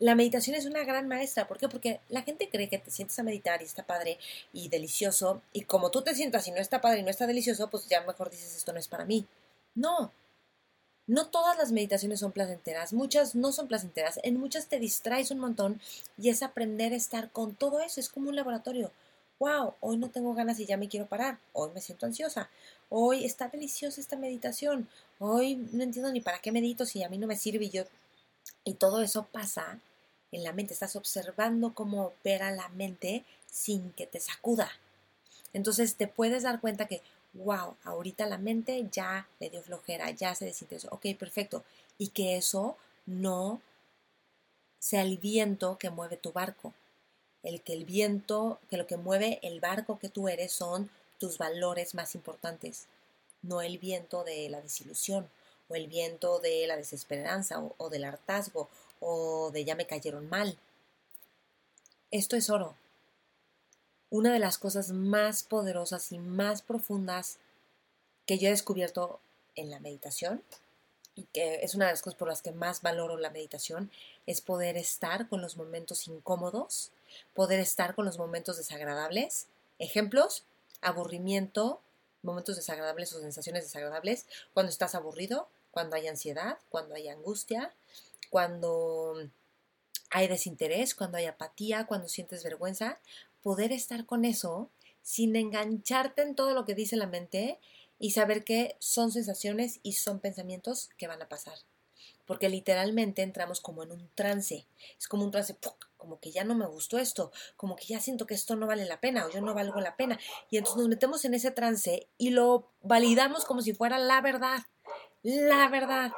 La 0.00 0.14
meditación 0.14 0.56
es 0.56 0.64
una 0.64 0.82
gran 0.82 1.06
maestra. 1.08 1.46
¿Por 1.46 1.58
qué? 1.58 1.68
Porque 1.68 2.00
la 2.08 2.22
gente 2.22 2.48
cree 2.48 2.70
que 2.70 2.78
te 2.78 2.90
sientes 2.90 3.18
a 3.18 3.22
meditar 3.22 3.60
y 3.60 3.66
está 3.66 3.82
padre 3.82 4.18
y 4.52 4.70
delicioso. 4.70 5.42
Y 5.52 5.62
como 5.62 5.90
tú 5.90 6.02
te 6.02 6.14
sientas 6.14 6.48
y 6.48 6.52
no 6.52 6.56
está 6.56 6.80
padre 6.80 7.00
y 7.00 7.02
no 7.02 7.10
está 7.10 7.26
delicioso, 7.26 7.68
pues 7.68 7.86
ya 7.86 8.00
mejor 8.00 8.30
dices 8.30 8.56
esto 8.56 8.72
no 8.72 8.78
es 8.78 8.88
para 8.88 9.04
mí. 9.04 9.26
No, 9.74 10.10
no 11.10 11.26
todas 11.26 11.58
las 11.58 11.72
meditaciones 11.72 12.20
son 12.20 12.30
placenteras, 12.30 12.92
muchas 12.92 13.34
no 13.34 13.50
son 13.50 13.66
placenteras, 13.66 14.20
en 14.22 14.38
muchas 14.38 14.68
te 14.68 14.78
distraes 14.78 15.32
un 15.32 15.40
montón 15.40 15.80
y 16.16 16.28
es 16.28 16.40
aprender 16.44 16.92
a 16.92 16.96
estar 16.96 17.32
con 17.32 17.56
todo 17.56 17.80
eso, 17.80 17.98
es 17.98 18.08
como 18.08 18.28
un 18.28 18.36
laboratorio. 18.36 18.92
Wow, 19.40 19.74
hoy 19.80 19.96
no 19.96 20.10
tengo 20.10 20.34
ganas 20.34 20.60
y 20.60 20.66
ya 20.66 20.76
me 20.76 20.88
quiero 20.88 21.06
parar, 21.06 21.40
hoy 21.52 21.72
me 21.74 21.80
siento 21.80 22.06
ansiosa, 22.06 22.48
hoy 22.90 23.24
está 23.24 23.48
deliciosa 23.48 24.00
esta 24.00 24.16
meditación, 24.16 24.88
hoy 25.18 25.56
no 25.72 25.82
entiendo 25.82 26.12
ni 26.12 26.20
para 26.20 26.38
qué 26.38 26.52
medito 26.52 26.86
si 26.86 27.02
a 27.02 27.08
mí 27.08 27.18
no 27.18 27.26
me 27.26 27.36
sirve 27.36 27.64
y 27.64 27.70
yo... 27.70 27.84
Y 28.62 28.74
todo 28.74 29.02
eso 29.02 29.26
pasa 29.32 29.80
en 30.30 30.44
la 30.44 30.52
mente, 30.52 30.74
estás 30.74 30.94
observando 30.94 31.74
cómo 31.74 32.04
opera 32.04 32.52
la 32.52 32.68
mente 32.68 33.24
sin 33.50 33.90
que 33.94 34.06
te 34.06 34.20
sacuda. 34.20 34.70
Entonces 35.52 35.96
te 35.96 36.06
puedes 36.06 36.44
dar 36.44 36.60
cuenta 36.60 36.86
que 36.86 37.02
wow, 37.32 37.76
ahorita 37.84 38.26
la 38.26 38.38
mente 38.38 38.88
ya 38.90 39.28
le 39.38 39.50
dio 39.50 39.62
flojera, 39.62 40.10
ya 40.10 40.34
se 40.34 40.44
desinteresó, 40.44 40.88
ok, 40.90 41.06
perfecto. 41.18 41.64
Y 41.98 42.08
que 42.08 42.36
eso 42.36 42.76
no 43.06 43.60
sea 44.78 45.02
el 45.02 45.18
viento 45.18 45.78
que 45.78 45.90
mueve 45.90 46.16
tu 46.16 46.32
barco. 46.32 46.72
El 47.42 47.62
que 47.62 47.72
el 47.72 47.84
viento, 47.84 48.58
que 48.68 48.76
lo 48.76 48.86
que 48.86 48.96
mueve 48.96 49.38
el 49.42 49.60
barco 49.60 49.98
que 49.98 50.08
tú 50.08 50.28
eres 50.28 50.52
son 50.52 50.90
tus 51.18 51.38
valores 51.38 51.94
más 51.94 52.14
importantes, 52.14 52.86
no 53.42 53.62
el 53.62 53.78
viento 53.78 54.24
de 54.24 54.48
la 54.50 54.60
desilusión 54.60 55.28
o 55.68 55.74
el 55.74 55.86
viento 55.86 56.40
de 56.40 56.66
la 56.66 56.76
desesperanza 56.76 57.60
o, 57.60 57.74
o 57.78 57.88
del 57.88 58.04
hartazgo 58.04 58.68
o 59.00 59.50
de 59.52 59.64
ya 59.64 59.74
me 59.74 59.86
cayeron 59.86 60.28
mal. 60.28 60.58
Esto 62.10 62.36
es 62.36 62.50
oro, 62.50 62.74
una 64.10 64.32
de 64.32 64.38
las 64.38 64.58
cosas 64.58 64.90
más 64.90 65.42
poderosas 65.42 66.12
y 66.12 66.18
más 66.18 66.62
profundas 66.62 67.38
que 68.26 68.38
yo 68.38 68.48
he 68.48 68.50
descubierto 68.50 69.20
en 69.56 69.70
la 69.70 69.80
meditación, 69.80 70.42
y 71.14 71.24
que 71.32 71.64
es 71.64 71.74
una 71.74 71.86
de 71.86 71.92
las 71.92 72.02
cosas 72.02 72.18
por 72.18 72.28
las 72.28 72.42
que 72.42 72.52
más 72.52 72.82
valoro 72.82 73.16
la 73.16 73.30
meditación, 73.30 73.90
es 74.26 74.40
poder 74.40 74.76
estar 74.76 75.28
con 75.28 75.42
los 75.42 75.56
momentos 75.56 76.06
incómodos, 76.06 76.92
poder 77.34 77.60
estar 77.60 77.94
con 77.94 78.04
los 78.04 78.18
momentos 78.18 78.56
desagradables. 78.56 79.46
Ejemplos, 79.78 80.44
aburrimiento, 80.80 81.80
momentos 82.22 82.56
desagradables 82.56 83.12
o 83.12 83.20
sensaciones 83.20 83.64
desagradables, 83.64 84.26
cuando 84.54 84.70
estás 84.70 84.94
aburrido, 84.94 85.48
cuando 85.70 85.96
hay 85.96 86.08
ansiedad, 86.08 86.58
cuando 86.68 86.94
hay 86.94 87.08
angustia, 87.08 87.72
cuando 88.28 89.14
hay 90.10 90.28
desinterés, 90.28 90.94
cuando 90.94 91.18
hay 91.18 91.26
apatía, 91.26 91.86
cuando 91.86 92.08
sientes 92.08 92.44
vergüenza, 92.44 92.98
poder 93.42 93.72
estar 93.72 94.06
con 94.06 94.24
eso 94.24 94.70
sin 95.02 95.34
engancharte 95.36 96.22
en 96.22 96.34
todo 96.34 96.54
lo 96.54 96.64
que 96.64 96.74
dice 96.74 96.96
la 96.96 97.06
mente 97.06 97.58
y 97.98 98.12
saber 98.12 98.44
que 98.44 98.76
son 98.78 99.12
sensaciones 99.12 99.80
y 99.82 99.92
son 99.92 100.20
pensamientos 100.20 100.90
que 100.96 101.06
van 101.06 101.22
a 101.22 101.28
pasar. 101.28 101.58
Porque 102.26 102.48
literalmente 102.48 103.22
entramos 103.22 103.60
como 103.60 103.82
en 103.82 103.92
un 103.92 104.08
trance. 104.14 104.66
Es 104.98 105.08
como 105.08 105.24
un 105.24 105.30
trance, 105.30 105.56
como 105.96 106.18
que 106.20 106.30
ya 106.30 106.44
no 106.44 106.54
me 106.54 106.66
gustó 106.66 106.98
esto, 106.98 107.32
como 107.56 107.76
que 107.76 107.86
ya 107.86 108.00
siento 108.00 108.26
que 108.26 108.34
esto 108.34 108.56
no 108.56 108.66
vale 108.66 108.86
la 108.86 109.00
pena 109.00 109.26
o 109.26 109.30
yo 109.30 109.40
no 109.40 109.52
valgo 109.52 109.80
la 109.80 109.96
pena. 109.96 110.18
Y 110.48 110.56
entonces 110.56 110.80
nos 110.80 110.88
metemos 110.88 111.24
en 111.24 111.34
ese 111.34 111.50
trance 111.50 112.08
y 112.18 112.30
lo 112.30 112.70
validamos 112.82 113.44
como 113.44 113.62
si 113.62 113.74
fuera 113.74 113.98
la 113.98 114.20
verdad. 114.20 114.60
La 115.22 115.68
verdad. 115.68 116.12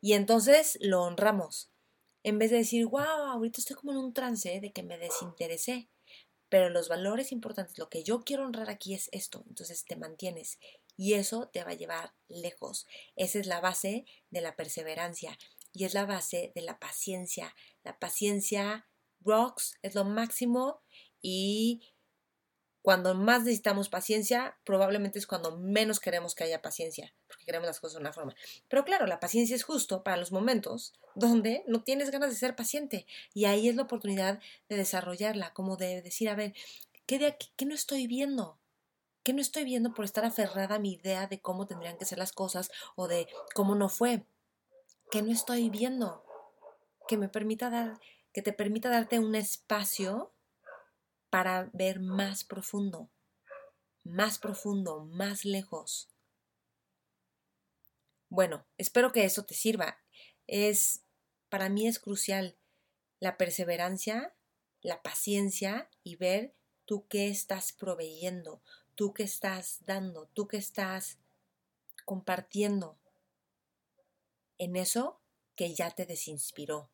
Y 0.00 0.14
entonces 0.14 0.78
lo 0.80 1.02
honramos. 1.02 1.68
En 2.22 2.38
vez 2.38 2.50
de 2.50 2.58
decir, 2.58 2.86
wow, 2.86 3.00
ahorita 3.00 3.60
estoy 3.60 3.76
como 3.76 3.92
en 3.92 3.98
un 3.98 4.12
trance 4.12 4.60
de 4.60 4.72
que 4.72 4.82
me 4.82 4.98
desinteresé. 4.98 5.88
Pero 6.50 6.68
los 6.68 6.88
valores 6.88 7.32
importantes, 7.32 7.78
lo 7.78 7.88
que 7.88 8.02
yo 8.02 8.22
quiero 8.22 8.44
honrar 8.44 8.68
aquí 8.68 8.92
es 8.92 9.08
esto. 9.12 9.44
Entonces 9.48 9.86
te 9.86 9.96
mantienes 9.96 10.58
y 10.98 11.14
eso 11.14 11.48
te 11.48 11.64
va 11.64 11.70
a 11.70 11.74
llevar 11.74 12.12
lejos. 12.28 12.86
Esa 13.16 13.38
es 13.38 13.46
la 13.46 13.60
base 13.60 14.04
de 14.28 14.42
la 14.42 14.56
perseverancia 14.56 15.38
y 15.72 15.84
es 15.84 15.94
la 15.94 16.04
base 16.04 16.52
de 16.54 16.60
la 16.60 16.78
paciencia. 16.78 17.54
La 17.84 17.98
paciencia 17.98 18.86
rocks 19.20 19.78
es 19.80 19.94
lo 19.94 20.04
máximo 20.04 20.82
y 21.22 21.80
cuando 22.82 23.14
más 23.14 23.40
necesitamos 23.40 23.88
paciencia, 23.88 24.56
probablemente 24.64 25.18
es 25.18 25.26
cuando 25.26 25.58
menos 25.58 26.00
queremos 26.00 26.34
que 26.34 26.44
haya 26.44 26.62
paciencia, 26.62 27.12
porque 27.26 27.44
queremos 27.44 27.66
las 27.66 27.78
cosas 27.78 27.94
de 27.94 28.00
una 28.00 28.12
forma. 28.12 28.34
Pero 28.68 28.84
claro, 28.84 29.06
la 29.06 29.20
paciencia 29.20 29.54
es 29.54 29.64
justo 29.64 30.02
para 30.02 30.16
los 30.16 30.32
momentos 30.32 30.94
donde 31.14 31.62
no 31.66 31.82
tienes 31.82 32.10
ganas 32.10 32.30
de 32.30 32.36
ser 32.36 32.56
paciente. 32.56 33.06
Y 33.34 33.44
ahí 33.44 33.68
es 33.68 33.76
la 33.76 33.82
oportunidad 33.82 34.40
de 34.68 34.76
desarrollarla, 34.76 35.52
como 35.52 35.76
de 35.76 36.00
decir, 36.00 36.30
a 36.30 36.34
ver, 36.34 36.54
¿qué, 37.06 37.18
de 37.18 37.36
no 37.66 37.74
estoy 37.74 38.06
viendo? 38.06 38.58
¿Qué 39.22 39.34
no 39.34 39.42
estoy 39.42 39.64
viendo 39.64 39.92
por 39.92 40.06
estar 40.06 40.24
aferrada 40.24 40.76
a 40.76 40.78
mi 40.78 40.94
idea 40.94 41.26
de 41.26 41.40
cómo 41.40 41.66
tendrían 41.66 41.98
que 41.98 42.06
ser 42.06 42.18
las 42.18 42.32
cosas 42.32 42.70
o 42.96 43.08
de 43.08 43.28
cómo 43.54 43.74
no 43.74 43.90
fue? 43.90 44.24
¿Qué 45.10 45.20
no 45.20 45.30
estoy 45.30 45.68
viendo? 45.68 46.24
Que 47.06 47.18
me 47.18 47.28
permita 47.28 47.68
dar, 47.68 48.00
que 48.32 48.40
te 48.40 48.54
permita 48.54 48.88
darte 48.88 49.18
un 49.18 49.34
espacio 49.34 50.32
para 51.30 51.70
ver 51.72 52.00
más 52.00 52.44
profundo, 52.44 53.08
más 54.04 54.38
profundo, 54.38 55.04
más 55.04 55.44
lejos. 55.44 56.10
Bueno, 58.28 58.66
espero 58.78 59.12
que 59.12 59.24
eso 59.24 59.44
te 59.44 59.54
sirva. 59.54 59.98
Es 60.46 61.02
para 61.48 61.68
mí 61.68 61.86
es 61.86 61.98
crucial 61.98 62.56
la 63.18 63.36
perseverancia, 63.36 64.34
la 64.82 65.02
paciencia 65.02 65.88
y 66.02 66.16
ver 66.16 66.54
tú 66.84 67.06
qué 67.08 67.28
estás 67.28 67.72
proveyendo, 67.72 68.62
tú 68.94 69.12
qué 69.12 69.24
estás 69.24 69.78
dando, 69.84 70.28
tú 70.32 70.48
qué 70.48 70.56
estás 70.56 71.18
compartiendo 72.04 72.98
en 74.58 74.76
eso 74.76 75.20
que 75.54 75.74
ya 75.74 75.90
te 75.90 76.06
desinspiró. 76.06 76.90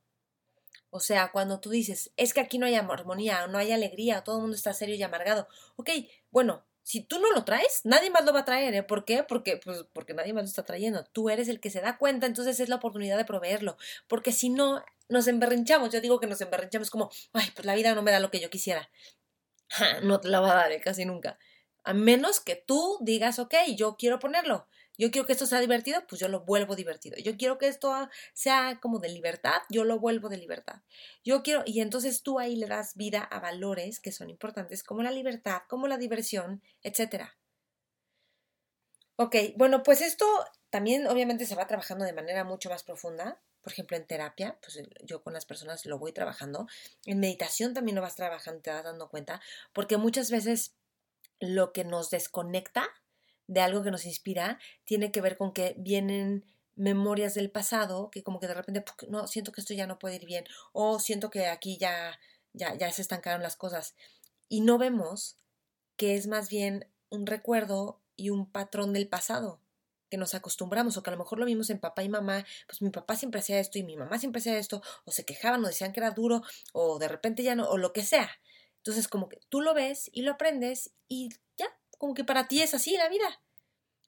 O 0.96 1.00
sea, 1.00 1.30
cuando 1.30 1.60
tú 1.60 1.70
dices, 1.70 2.10
es 2.16 2.34
que 2.34 2.40
aquí 2.40 2.58
no 2.58 2.66
hay 2.66 2.74
armonía, 2.74 3.46
no 3.46 3.58
hay 3.58 3.72
alegría, 3.72 4.22
todo 4.24 4.36
el 4.36 4.42
mundo 4.42 4.56
está 4.56 4.72
serio 4.72 4.94
y 4.96 5.02
amargado. 5.02 5.46
Ok, 5.76 5.90
bueno, 6.30 6.64
si 6.82 7.02
tú 7.02 7.18
no 7.18 7.32
lo 7.32 7.44
traes, 7.44 7.82
nadie 7.84 8.10
más 8.10 8.24
lo 8.24 8.32
va 8.32 8.40
a 8.40 8.44
traer, 8.44 8.74
¿eh? 8.74 8.82
¿Por 8.82 9.04
qué? 9.04 9.24
Porque, 9.24 9.58
pues, 9.58 9.84
porque 9.92 10.14
nadie 10.14 10.32
más 10.32 10.44
lo 10.44 10.48
está 10.48 10.64
trayendo. 10.64 11.04
Tú 11.04 11.30
eres 11.30 11.48
el 11.48 11.60
que 11.60 11.70
se 11.70 11.80
da 11.80 11.98
cuenta, 11.98 12.26
entonces 12.26 12.60
es 12.60 12.68
la 12.68 12.76
oportunidad 12.76 13.16
de 13.16 13.24
proveerlo. 13.24 13.76
Porque 14.06 14.32
si 14.32 14.48
no, 14.50 14.84
nos 15.08 15.28
emberrinchamos. 15.28 15.90
Yo 15.90 16.00
digo 16.00 16.20
que 16.20 16.26
nos 16.26 16.40
emberrinchamos 16.40 16.90
como, 16.90 17.10
ay, 17.32 17.50
pues 17.54 17.66
la 17.66 17.74
vida 17.74 17.94
no 17.94 18.02
me 18.02 18.10
da 18.10 18.20
lo 18.20 18.30
que 18.30 18.40
yo 18.40 18.50
quisiera. 18.50 18.88
no 20.02 20.20
te 20.20 20.28
la 20.28 20.40
va 20.40 20.52
a 20.52 20.54
dar, 20.54 20.72
¿eh? 20.72 20.80
casi 20.80 21.04
nunca. 21.04 21.38
A 21.84 21.92
menos 21.92 22.40
que 22.40 22.56
tú 22.56 22.98
digas, 23.00 23.38
ok, 23.38 23.54
yo 23.76 23.96
quiero 23.96 24.18
ponerlo. 24.18 24.66
Yo 24.98 25.10
quiero 25.10 25.26
que 25.26 25.32
esto 25.32 25.46
sea 25.46 25.60
divertido, 25.60 26.06
pues 26.08 26.20
yo 26.20 26.28
lo 26.28 26.40
vuelvo 26.40 26.74
divertido. 26.74 27.16
Yo 27.18 27.36
quiero 27.36 27.58
que 27.58 27.68
esto 27.68 28.08
sea 28.32 28.78
como 28.80 28.98
de 28.98 29.08
libertad, 29.10 29.62
yo 29.68 29.84
lo 29.84 29.98
vuelvo 29.98 30.28
de 30.28 30.38
libertad. 30.38 30.82
Yo 31.24 31.42
quiero, 31.42 31.62
y 31.66 31.80
entonces 31.80 32.22
tú 32.22 32.38
ahí 32.38 32.56
le 32.56 32.66
das 32.66 32.94
vida 32.94 33.22
a 33.22 33.40
valores 33.40 34.00
que 34.00 34.12
son 34.12 34.30
importantes, 34.30 34.82
como 34.82 35.02
la 35.02 35.10
libertad, 35.10 35.62
como 35.68 35.86
la 35.86 35.98
diversión, 35.98 36.62
etc. 36.82 37.30
Ok, 39.16 39.34
bueno, 39.56 39.82
pues 39.82 40.00
esto 40.00 40.26
también 40.70 41.06
obviamente 41.06 41.46
se 41.46 41.54
va 41.54 41.66
trabajando 41.66 42.04
de 42.04 42.12
manera 42.12 42.44
mucho 42.44 42.68
más 42.68 42.82
profunda. 42.84 43.40
Por 43.62 43.72
ejemplo, 43.72 43.96
en 43.96 44.06
terapia, 44.06 44.58
pues 44.60 44.78
yo 45.04 45.22
con 45.22 45.32
las 45.32 45.44
personas 45.46 45.86
lo 45.86 45.98
voy 45.98 46.12
trabajando. 46.12 46.68
En 47.04 47.18
meditación 47.18 47.74
también 47.74 47.96
lo 47.96 48.02
vas 48.02 48.14
trabajando, 48.14 48.60
te 48.60 48.70
vas 48.70 48.84
dando 48.84 49.08
cuenta, 49.08 49.40
porque 49.72 49.96
muchas 49.96 50.30
veces 50.30 50.74
lo 51.40 51.72
que 51.72 51.84
nos 51.84 52.10
desconecta 52.10 52.88
de 53.46 53.60
algo 53.60 53.82
que 53.82 53.90
nos 53.90 54.04
inspira 54.04 54.58
tiene 54.84 55.12
que 55.12 55.20
ver 55.20 55.36
con 55.36 55.52
que 55.52 55.74
vienen 55.78 56.44
memorias 56.74 57.34
del 57.34 57.50
pasado 57.50 58.10
que 58.10 58.22
como 58.22 58.40
que 58.40 58.48
de 58.48 58.54
repente 58.54 58.84
no 59.08 59.26
siento 59.26 59.52
que 59.52 59.60
esto 59.60 59.74
ya 59.74 59.86
no 59.86 59.98
puede 59.98 60.16
ir 60.16 60.26
bien 60.26 60.44
o 60.72 60.98
siento 60.98 61.30
que 61.30 61.46
aquí 61.46 61.78
ya 61.78 62.18
ya 62.52 62.74
ya 62.74 62.90
se 62.92 63.02
estancaron 63.02 63.42
las 63.42 63.56
cosas 63.56 63.94
y 64.48 64.60
no 64.60 64.78
vemos 64.78 65.38
que 65.96 66.16
es 66.16 66.26
más 66.26 66.48
bien 66.48 66.88
un 67.08 67.26
recuerdo 67.26 68.00
y 68.16 68.30
un 68.30 68.50
patrón 68.50 68.92
del 68.92 69.08
pasado 69.08 69.60
que 70.10 70.16
nos 70.16 70.34
acostumbramos 70.34 70.96
o 70.96 71.02
que 71.02 71.10
a 71.10 71.12
lo 71.12 71.18
mejor 71.18 71.38
lo 71.38 71.46
vimos 71.46 71.70
en 71.70 71.80
papá 71.80 72.02
y 72.02 72.08
mamá, 72.08 72.44
pues 72.66 72.80
mi 72.82 72.90
papá 72.90 73.16
siempre 73.16 73.40
hacía 73.40 73.58
esto 73.58 73.78
y 73.78 73.82
mi 73.82 73.96
mamá 73.96 74.18
siempre 74.18 74.40
hacía 74.40 74.58
esto, 74.58 74.82
o 75.04 75.10
se 75.10 75.24
quejaban 75.24 75.64
o 75.64 75.66
decían 75.66 75.92
que 75.92 76.00
era 76.00 76.12
duro, 76.12 76.42
o 76.72 76.98
de 76.98 77.08
repente 77.08 77.42
ya 77.42 77.54
no, 77.54 77.68
o 77.68 77.76
lo 77.76 77.92
que 77.92 78.02
sea. 78.02 78.30
Entonces 78.78 79.08
como 79.08 79.28
que 79.28 79.40
tú 79.48 79.60
lo 79.60 79.74
ves 79.74 80.08
y 80.12 80.22
lo 80.22 80.32
aprendes 80.32 80.92
y 81.08 81.30
ya, 81.56 81.66
como 81.98 82.14
que 82.14 82.24
para 82.24 82.48
ti 82.48 82.62
es 82.62 82.74
así 82.74 82.96
la 82.96 83.08
vida. 83.08 83.40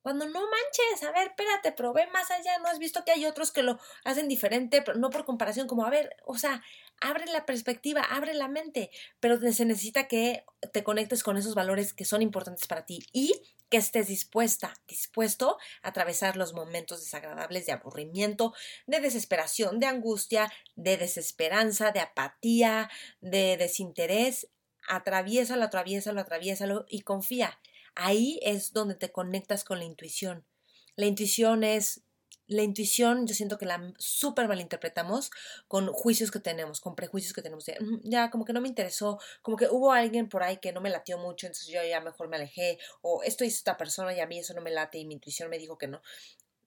Cuando 0.03 0.27
no 0.27 0.41
manches, 0.41 1.03
a 1.03 1.13
ver, 1.13 1.29
espérate, 1.29 1.73
pero 1.73 1.93
ve 1.93 2.07
más 2.07 2.31
allá, 2.31 2.59
¿no 2.61 2.69
has 2.69 2.79
visto 2.79 3.05
que 3.05 3.13
hay 3.13 3.27
otros 3.27 3.51
que 3.51 3.63
lo 3.63 3.79
hacen 4.05 4.29
diferente, 4.29 4.81
pero 4.81 4.97
no 4.99 5.11
por 5.11 5.25
comparación, 5.25 5.67
como, 5.67 5.85
a 5.85 5.91
ver, 5.91 6.17
o 6.25 6.39
sea, 6.39 6.63
abre 7.01 7.27
la 7.27 7.45
perspectiva, 7.45 8.01
abre 8.03 8.33
la 8.33 8.49
mente, 8.49 8.91
pero 9.21 9.39
se 9.53 9.65
necesita 9.65 10.09
que 10.09 10.45
te 10.73 10.85
conectes 10.85 11.23
con 11.23 11.37
esos 11.37 11.55
valores 11.55 11.93
que 11.93 12.05
son 12.05 12.23
importantes 12.23 12.67
para 12.67 12.87
ti 12.87 13.01
y 13.13 13.35
que 13.69 13.77
estés 13.77 14.07
dispuesta, 14.07 14.73
dispuesto 14.87 15.59
a 15.83 15.89
atravesar 15.89 16.37
los 16.37 16.55
momentos 16.55 17.01
desagradables 17.01 17.67
de 17.67 17.73
aburrimiento, 17.73 18.55
de 18.87 19.01
desesperación, 19.01 19.79
de 19.79 19.87
angustia, 19.87 20.51
de 20.75 20.97
desesperanza, 20.97 21.91
de 21.91 22.01
apatía, 22.01 22.89
de 23.21 23.57
desinterés. 23.57 24.49
Atraviésalo, 24.89 25.65
atraviésalo, 25.65 26.21
atraviésalo 26.21 26.87
y 26.89 27.03
confía 27.03 27.59
ahí 27.99 28.39
es 28.43 28.73
donde 28.73 28.95
te 28.95 29.11
conectas 29.11 29.65
con 29.65 29.79
la 29.79 29.85
intuición. 29.85 30.47
La 30.95 31.07
intuición 31.07 31.65
es, 31.65 32.03
la 32.47 32.63
intuición 32.63 33.27
yo 33.27 33.35
siento 33.35 33.59
que 33.59 33.67
la 33.67 33.93
súper 33.99 34.49
malinterpretamos 34.49 35.31
con 35.67 35.93
juicios 35.93 36.31
que 36.31 36.39
tenemos, 36.39 36.81
con 36.81 36.95
prejuicios 36.95 37.35
que 37.35 37.43
tenemos. 37.43 37.67
ya, 38.05 38.31
como 38.31 38.45
que 38.45 38.53
no 38.53 38.61
me 38.61 38.69
interesó, 38.69 39.19
como 39.43 39.57
que 39.57 39.67
hubo 39.67 39.93
alguien 39.93 40.29
por 40.29 40.43
ahí 40.43 40.59
que 40.59 40.73
no 40.73 40.81
me 40.81 40.91
latió 40.91 41.19
mucho, 41.19 41.47
entonces 41.47 41.67
yo 41.67 41.81
ya 41.85 42.01
mejor 42.01 42.29
me 42.29 42.37
alejé, 42.37 42.79
o 43.03 43.23
esto 43.23 43.45
hizo 43.45 43.59
esta 43.59 43.77
persona 43.77 44.15
y 44.15 44.21
a 44.21 44.27
mí 44.27 44.39
eso 44.39 44.55
no 44.55 44.63
me 44.63 44.71
late 44.71 44.99
y 44.99 45.05
mi 45.05 45.15
intuición 45.15 45.51
me 45.51 45.59
dijo 45.59 45.77
que 45.77 45.89
no. 45.89 46.01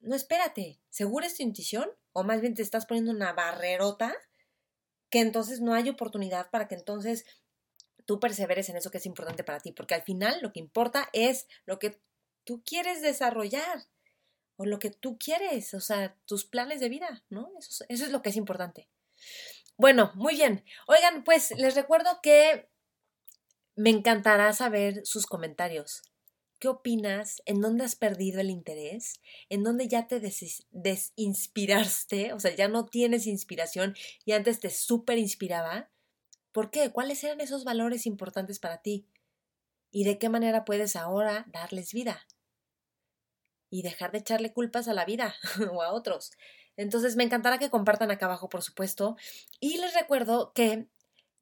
No, 0.01 0.15
espérate, 0.15 0.79
¿segura 0.89 1.27
es 1.27 1.38
tu 1.38 1.43
intuición? 1.43 1.89
O 2.11 2.23
más 2.23 2.41
bien 2.41 2.55
te 2.55 2.61
estás 2.61 2.85
poniendo 2.85 3.11
una 3.11 3.33
barrerota 3.33 4.13
que 5.09 5.19
entonces 5.19 5.61
no 5.61 5.73
hay 5.73 5.89
oportunidad 5.89 6.50
para 6.50 6.67
que 6.67 6.75
entonces 6.75 7.25
tú 8.05 8.20
perseveres 8.20 8.70
en 8.70 8.77
eso 8.77 8.91
que 8.91 8.98
es 8.98 9.05
importante 9.05 9.43
para 9.43 9.60
ti, 9.60 9.72
porque 9.72 9.96
al 9.96 10.03
final 10.03 10.39
lo 10.41 10.53
que 10.53 10.60
importa 10.60 11.10
es 11.13 11.48
lo 11.65 11.79
que 11.79 12.00
tú 12.43 12.63
quieres 12.65 13.01
desarrollar 13.01 13.88
o 14.58 14.65
lo 14.65 14.79
que 14.79 14.91
tú 14.91 15.17
quieres, 15.17 15.74
o 15.74 15.81
sea, 15.81 16.15
tus 16.25 16.46
planes 16.46 16.79
de 16.79 16.89
vida, 16.89 17.24
¿no? 17.29 17.51
Eso, 17.60 17.86
es 17.89 18.12
lo 18.12 18.22
que 18.22 18.29
es 18.29 18.36
importante. 18.36 18.88
Bueno, 19.77 20.12
muy 20.15 20.36
bien. 20.36 20.63
Oigan, 20.88 21.24
pues 21.24 21.51
les 21.58 21.75
recuerdo 21.75 22.20
que 22.22 22.70
me 23.75 23.89
encantará 23.89 24.53
saber 24.53 25.05
sus 25.05 25.25
comentarios. 25.25 26.03
¿Qué 26.60 26.67
opinas? 26.67 27.41
¿En 27.46 27.60
dónde 27.60 27.86
has 27.86 27.96
perdido 27.96 28.39
el 28.39 28.51
interés? 28.51 29.20
¿En 29.50 29.63
dónde 29.63 29.88
ya 29.88 30.08
te 30.08 30.20
desinspiraste? 30.20 32.34
O 32.34 32.39
sea, 32.39 32.53
ya 32.53 32.67
no 32.67 32.86
tienes 32.86 33.25
inspiración 33.25 33.96
y 34.25 34.34
antes 34.34 34.60
te 34.60 34.70
súper 34.70 35.17
inspiraba. 35.17 35.89
¿Por 36.51 36.70
qué? 36.72 36.91
¿Cuáles 36.91 37.24
eran 37.24 37.41
esos 37.41 37.63
valores 37.63 38.05
importantes 38.05 38.60
para 38.60 38.81
ti? 38.81 39.08
¿Y 39.91 40.03
de 40.03 40.17
qué 40.17 40.29
manera 40.29 40.65
puedes 40.65 40.96
ahora 40.96 41.46
darles 41.51 41.93
vida? 41.93 42.27
Y 43.70 43.84
dejar 43.84 44.12
de 44.12 44.20
echarle 44.20 44.53
culpas 44.53 44.88
a 44.88 44.93
la 44.93 45.05
vida 45.05 45.36
o 45.72 45.81
a 45.81 45.93
otros. 45.93 46.31
Entonces 46.77 47.15
me 47.15 47.24
encantará 47.24 47.58
que 47.58 47.70
compartan 47.70 48.12
acá 48.12 48.25
abajo, 48.25 48.50
por 48.50 48.63
supuesto. 48.63 49.15
Y 49.60 49.77
les 49.77 49.93
recuerdo 49.93 50.53
que 50.53 50.88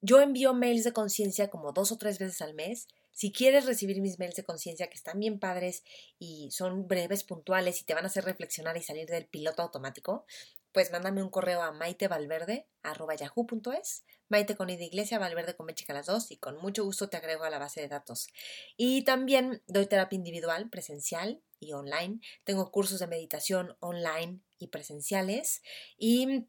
yo 0.00 0.20
envío 0.20 0.54
mails 0.54 0.84
de 0.84 0.92
conciencia 0.92 1.50
como 1.50 1.72
dos 1.72 1.92
o 1.92 1.98
tres 1.98 2.18
veces 2.18 2.40
al 2.40 2.54
mes. 2.54 2.88
Si 3.12 3.32
quieres 3.32 3.66
recibir 3.66 4.00
mis 4.00 4.18
mails 4.18 4.36
de 4.36 4.44
conciencia 4.44 4.88
que 4.88 4.94
están 4.94 5.18
bien 5.18 5.38
padres 5.38 5.82
y 6.18 6.50
son 6.52 6.86
breves, 6.86 7.24
puntuales 7.24 7.80
y 7.80 7.84
te 7.84 7.94
van 7.94 8.04
a 8.04 8.06
hacer 8.06 8.24
reflexionar 8.24 8.76
y 8.76 8.82
salir 8.82 9.08
del 9.08 9.26
piloto 9.26 9.62
automático, 9.62 10.24
pues 10.72 10.90
mándame 10.90 11.22
un 11.22 11.30
correo 11.30 11.62
a 11.62 11.70
maitevalverde.yahoo.es, 11.72 14.04
maite 14.28 14.56
con 14.56 14.68
ida 14.70 14.84
iglesia, 14.84 15.18
valverde 15.18 15.56
con 15.56 15.66
mechica 15.66 15.92
las 15.92 16.06
dos 16.06 16.30
y 16.30 16.36
con 16.36 16.56
mucho 16.58 16.84
gusto 16.84 17.08
te 17.08 17.16
agrego 17.16 17.42
a 17.44 17.50
la 17.50 17.58
base 17.58 17.80
de 17.80 17.88
datos. 17.88 18.28
Y 18.76 19.02
también 19.02 19.64
doy 19.66 19.86
terapia 19.86 20.16
individual, 20.16 20.70
presencial 20.70 21.42
y 21.58 21.72
online. 21.72 22.20
Tengo 22.44 22.70
cursos 22.70 23.00
de 23.00 23.08
meditación 23.08 23.76
online 23.80 24.38
y 24.58 24.68
presenciales 24.68 25.62
y 25.98 26.46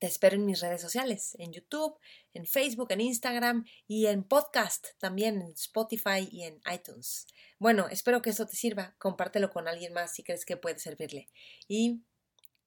te 0.00 0.06
espero 0.06 0.34
en 0.34 0.46
mis 0.46 0.60
redes 0.60 0.80
sociales, 0.80 1.36
en 1.38 1.52
YouTube, 1.52 1.98
en 2.32 2.46
Facebook, 2.46 2.90
en 2.90 3.02
Instagram 3.02 3.66
y 3.86 4.06
en 4.06 4.24
podcast 4.24 4.98
también, 4.98 5.42
en 5.42 5.52
Spotify 5.52 6.26
y 6.30 6.44
en 6.44 6.58
iTunes. 6.72 7.26
Bueno, 7.58 7.86
espero 7.88 8.22
que 8.22 8.30
eso 8.30 8.46
te 8.46 8.56
sirva. 8.56 8.94
Compártelo 8.98 9.50
con 9.50 9.68
alguien 9.68 9.92
más 9.92 10.14
si 10.14 10.22
crees 10.22 10.46
que 10.46 10.56
puede 10.56 10.78
servirle. 10.78 11.28
Y 11.68 12.00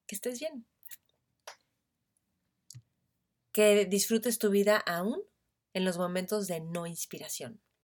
que 0.06 0.14
estés 0.14 0.38
bien 0.38 0.64
que 3.54 3.86
disfrutes 3.86 4.38
tu 4.38 4.50
vida 4.50 4.76
aún 4.76 5.22
en 5.72 5.84
los 5.86 5.96
momentos 5.96 6.48
de 6.48 6.60
no 6.60 6.86
inspiración. 6.86 7.62